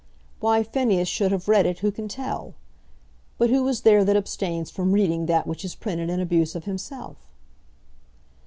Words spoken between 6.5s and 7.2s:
of himself?